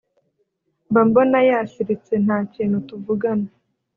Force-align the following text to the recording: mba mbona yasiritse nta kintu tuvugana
mba 0.89 1.01
mbona 1.07 1.37
yasiritse 1.49 2.13
nta 2.25 2.37
kintu 2.53 2.77
tuvugana 2.87 3.47